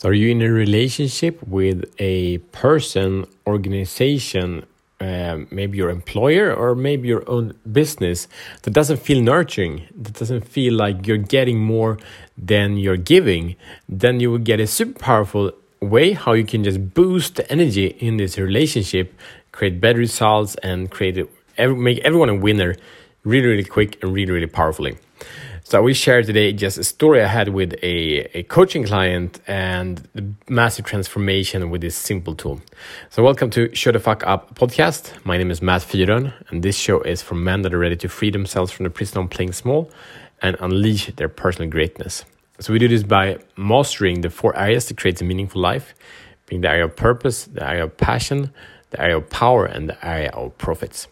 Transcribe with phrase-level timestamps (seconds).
[0.00, 4.64] So, are you in a relationship with a person, organization,
[4.98, 8.26] uh, maybe your employer, or maybe your own business
[8.62, 11.98] that doesn't feel nurturing, that doesn't feel like you're getting more
[12.38, 13.56] than you're giving?
[13.90, 15.52] Then you will get a super powerful
[15.82, 19.12] way how you can just boost the energy in this relationship,
[19.52, 21.18] create better results, and create
[21.58, 22.74] make everyone a winner
[23.24, 24.96] really, really quick and really, really powerfully.
[25.70, 29.38] So I will share today just a story I had with a, a coaching client
[29.46, 32.60] and the massive transformation with this simple tool.
[33.10, 35.24] So welcome to Show the Fuck Up podcast.
[35.24, 38.08] My name is Matt Fyron and this show is for men that are ready to
[38.08, 39.92] free themselves from the prison of playing small
[40.42, 42.24] and unleash their personal greatness.
[42.58, 45.94] So we do this by mastering the four areas that creates a meaningful life,
[46.46, 48.52] being the area of purpose, the area of passion,
[48.90, 51.06] the area of power, and the area of profits.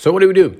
[0.00, 0.58] So what do we do?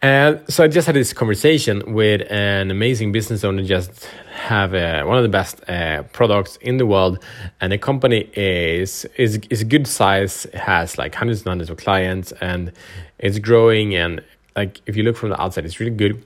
[0.00, 3.62] Uh, so I just had this conversation with an amazing business owner.
[3.62, 7.22] Just have uh, one of the best uh, products in the world,
[7.60, 10.46] and the company is is is a good size.
[10.54, 12.72] Has like hundreds and hundreds of clients, and
[13.18, 13.94] it's growing.
[13.94, 14.22] And
[14.56, 16.24] like if you look from the outside, it's really good.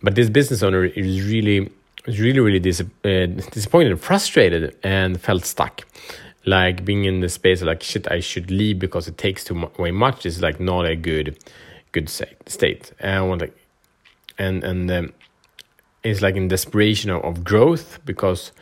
[0.00, 1.72] But this business owner is really
[2.06, 5.82] really really dis- uh, disappointed frustrated, and felt stuck
[6.46, 9.90] like being in the space like shit i should leave because it takes too way
[9.90, 11.38] much is like not a good
[11.94, 12.92] good state.
[13.00, 13.56] And like
[14.36, 15.12] and and um,
[16.02, 18.52] it's like in desperation of, of growth because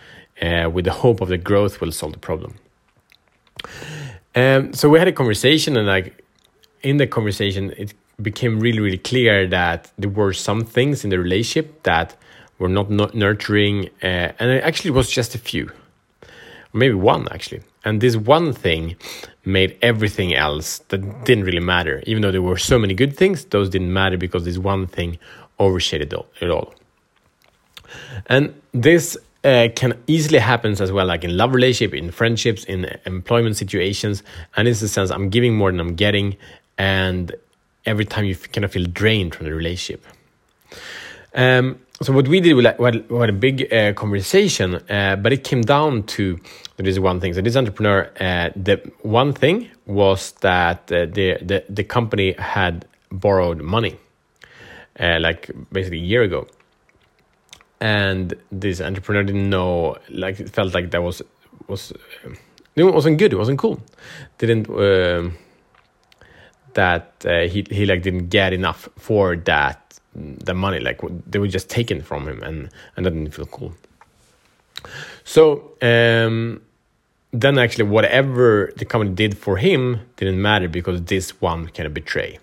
[0.40, 2.54] uh, with the hope of the growth will solve the problem.
[4.34, 6.24] Um, so we had a conversation and like
[6.82, 11.18] in the conversation it became really really clear that there were some things in the
[11.18, 12.16] relationship that
[12.58, 15.70] were not, not nurturing uh, and it actually was just a few.
[16.72, 18.96] Maybe one actually and this one thing
[19.44, 22.02] made everything else that didn't really matter.
[22.06, 25.18] Even though there were so many good things, those didn't matter because this one thing
[25.58, 26.74] overshadowed it all.
[28.26, 32.96] And this uh, can easily happen as well, like in love relationship, in friendships, in
[33.04, 34.22] employment situations.
[34.56, 36.36] And in the sense I'm giving more than I'm getting,
[36.78, 37.34] and
[37.84, 40.04] every time you kind of feel drained from the relationship.
[41.34, 45.32] Um, so what we did, we had, we had a big uh, conversation, uh, but
[45.32, 46.38] it came down to
[46.76, 47.32] this one thing.
[47.32, 52.86] So this entrepreneur, uh, the one thing was that uh, the, the the company had
[53.10, 53.98] borrowed money,
[54.98, 56.48] uh, like basically a year ago,
[57.80, 61.22] and this entrepreneur didn't know, like it felt like that was
[61.68, 61.92] was
[62.26, 62.30] uh,
[62.74, 63.80] it wasn't good, it wasn't cool,
[64.38, 64.68] didn't.
[66.74, 71.70] That he he like didn't get enough for that the money like they were just
[71.70, 73.72] taken from him and and that didn't feel cool
[75.24, 76.60] so um,
[77.30, 81.94] then actually whatever the company did for him didn't matter because this one kind of
[81.94, 82.38] betray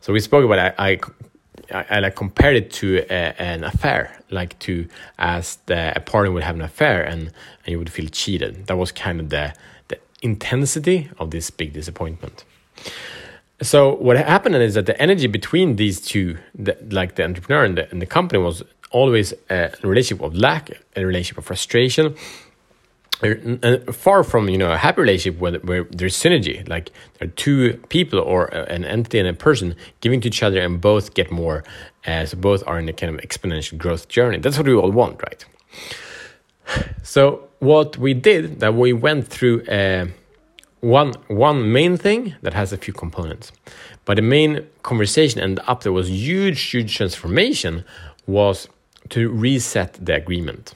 [0.00, 1.00] so we spoke about I, I
[1.72, 4.86] I, like compared it to a, an affair, like to
[5.18, 7.32] as the, a partner would have an affair and,
[7.64, 8.68] and you would feel cheated.
[8.68, 9.52] That was kind of the
[9.88, 12.44] the intensity of this big disappointment.
[13.62, 17.78] So what happened is that the energy between these two, the, like the entrepreneur and
[17.78, 22.14] the, and the company, was always a relationship of lack, a relationship of frustration,
[23.22, 26.68] and far from you know a happy relationship where, where there's synergy.
[26.68, 30.60] Like there are two people or an entity and a person giving to each other,
[30.60, 31.64] and both get more.
[32.04, 34.38] as so both are in a kind of exponential growth journey.
[34.38, 35.44] That's what we all want, right?
[37.02, 39.64] So what we did that we went through.
[39.66, 40.08] Uh,
[40.86, 43.52] one one main thing that has a few components.
[44.04, 47.84] But the main conversation and up there was huge huge transformation
[48.26, 48.68] was
[49.08, 50.74] to reset the agreement.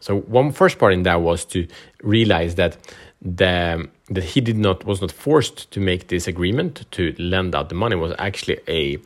[0.00, 1.66] So one first part in that was to
[2.02, 2.78] realize that
[3.20, 7.68] the that he did not was not forced to make this agreement to lend out
[7.68, 7.96] the money.
[7.96, 8.98] Was actually a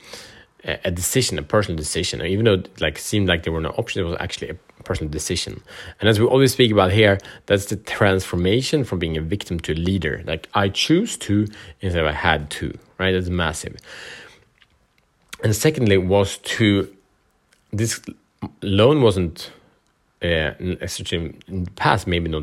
[0.85, 2.21] a decision, a personal decision.
[2.23, 4.57] Even though it like seemed like there were no options, it was actually a
[4.91, 5.62] personal decision.
[6.01, 9.73] And as we always speak about here, that's the transformation from being a victim to
[9.73, 10.15] a leader.
[10.27, 11.47] Like I choose to
[11.81, 13.12] instead of I had to, right?
[13.12, 13.77] That's massive.
[15.45, 16.67] And secondly, was to
[17.73, 18.00] this
[18.62, 19.53] loan wasn't
[20.23, 22.43] uh, especially in the past, maybe not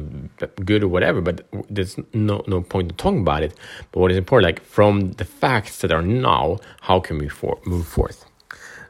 [0.66, 3.54] good or whatever, but there's no no point in talking about it.
[3.92, 7.60] But what is important, like from the facts that are now, how can we for,
[7.66, 8.20] move forth?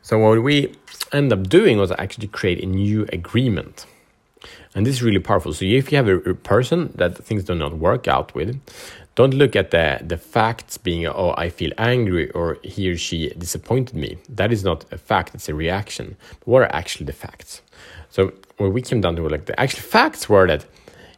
[0.07, 0.73] So what we
[1.11, 3.85] end up doing was actually create a new agreement.
[4.73, 5.51] And this is really powerful.
[5.51, 8.57] So if you have a, person that things do not work out with,
[9.15, 13.31] don't look at the, the facts being, oh, I feel angry or he or she
[13.31, 14.17] disappointed me.
[14.29, 16.15] That is not a fact, it's a reaction.
[16.39, 17.61] But what are actually the facts?
[18.09, 20.63] So what we came down to, like the actual facts were that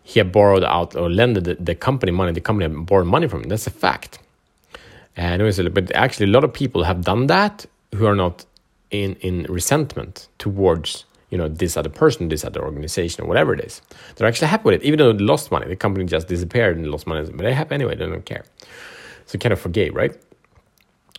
[0.02, 3.28] he had borrowed out or lended the, the company money, the company had borrowed money
[3.28, 3.50] from him.
[3.50, 4.18] That's a fact.
[5.16, 8.46] And it was, but actually, a lot of people have done that who are not
[8.92, 13.62] in, in resentment towards you know this other person, this other organization, or whatever it
[13.62, 13.82] is.
[14.16, 15.68] They're actually happy with it, even though they lost money.
[15.68, 17.96] The company just disappeared and lost money, but they're happy anyway.
[17.96, 18.46] They don't care.
[19.26, 20.16] So kind of forgave, right?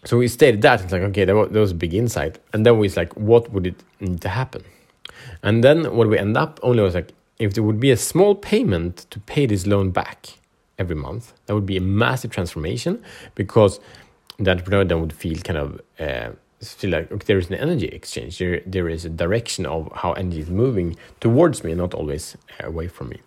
[0.04, 2.66] So we stated that it's like okay, that was, that was a big insight, and
[2.66, 4.64] then we was like, what would it need to happen?
[5.42, 8.34] And then what we end up only was like, if there would be a small
[8.34, 10.38] payment to pay this loan back
[10.78, 13.02] every month, that would be a massive transformation
[13.34, 13.80] because
[14.38, 16.30] the entrepreneur then would feel kind of uh,
[16.62, 18.38] feel like okay, there is an energy exchange.
[18.38, 22.66] There, there is a direction of how energy is moving towards me, not always uh,
[22.66, 23.20] away from me.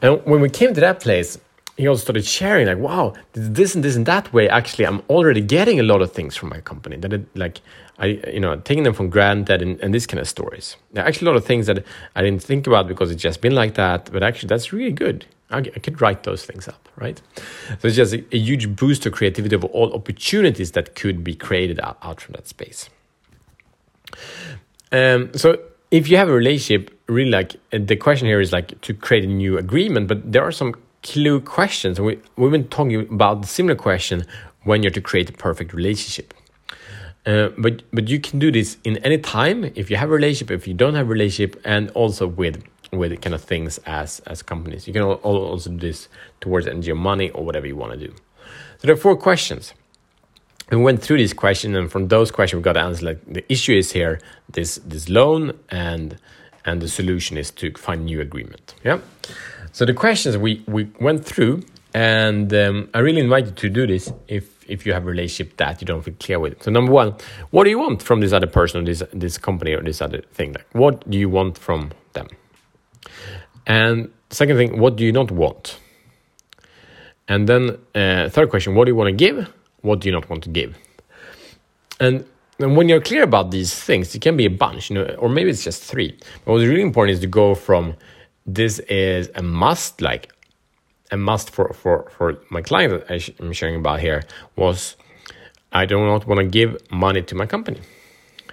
[0.00, 1.38] And when we came to that place,
[1.76, 4.48] he also started sharing like, wow, this and this and that way.
[4.48, 7.60] Actually, I'm already getting a lot of things from my company that it, like
[7.98, 10.76] I, you know, taking them from granted and, and this kind of stories.
[10.92, 11.84] There are actually a lot of things that
[12.14, 14.10] I didn't think about because it's just been like that.
[14.12, 15.26] But actually, that's really good.
[15.50, 17.20] I, could write those things up, right?
[17.78, 21.34] So it's just a, a, huge boost to creativity of all opportunities that could be
[21.34, 22.88] created out, out from that space.
[24.90, 25.58] Um, so
[25.90, 29.28] if you have a relationship, really like the question here is like to create a
[29.28, 32.00] new agreement, but there are some clue questions.
[32.00, 34.24] We, we've been talking about the similar question
[34.64, 36.34] when you're to create a perfect relationship.
[37.26, 40.50] Uh, but but you can do this in any time if you have a relationship,
[40.50, 42.62] if you don't have a relationship, and also with
[42.98, 44.86] with kind of things as as companies.
[44.86, 46.08] You can also do this
[46.40, 48.14] towards or money or whatever you want to do.
[48.78, 49.74] So there are four questions.
[50.70, 53.74] We went through these questions, and from those questions, we got answers like the issue
[53.76, 54.18] is here,
[54.50, 56.16] this this loan, and
[56.64, 58.74] and the solution is to find new agreement.
[58.82, 58.98] Yeah.
[59.72, 63.86] So the questions we, we went through, and um, I really invite you to do
[63.86, 66.62] this if if you have a relationship that you don't feel clear with.
[66.62, 67.14] So number one,
[67.50, 70.22] what do you want from this other person, or this this company, or this other
[70.32, 70.54] thing?
[70.54, 72.28] Like, what do you want from them?
[73.66, 75.78] And second thing, what do you not want?
[77.28, 79.48] And then uh, third question, what do you want to give?
[79.80, 80.76] What do you not want to give?
[82.00, 82.24] And
[82.60, 85.28] and when you're clear about these things, it can be a bunch, you know, or
[85.28, 86.16] maybe it's just three.
[86.44, 87.96] But what's really important is to go from
[88.46, 90.32] this is a must, like
[91.10, 94.22] a must for, for, for my client that I'm sharing about here
[94.54, 94.96] was
[95.72, 97.80] I do not want to give money to my company.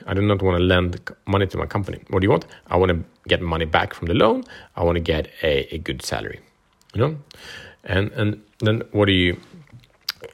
[0.07, 1.99] I do not want to lend money to my company.
[2.09, 2.47] What do you want?
[2.67, 4.43] I want to get money back from the loan.
[4.75, 6.39] I want to get a, a good salary,
[6.93, 7.17] you know?
[7.83, 9.39] And, and then what do you,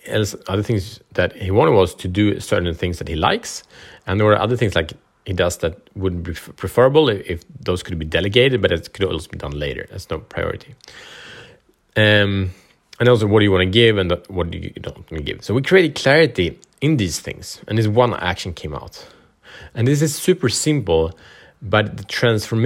[0.06, 3.64] else, other things that he wanted was to do certain things that he likes.
[4.06, 4.94] And there were other things like
[5.26, 9.06] he does that wouldn't be preferable if, if, those could be delegated, but it could
[9.06, 9.86] also be done later.
[9.92, 10.74] That's no priority.
[11.98, 12.52] Um,
[13.00, 15.22] and also, what do you want to give and what do you don't want to
[15.22, 15.44] give?
[15.44, 19.06] So we created clarity in these things, and this one action came out.
[19.76, 21.18] And this is super simple,
[21.62, 22.66] but the transformation